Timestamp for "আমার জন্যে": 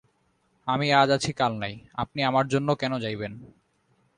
2.23-2.73